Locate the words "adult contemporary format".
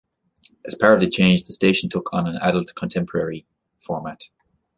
2.41-4.23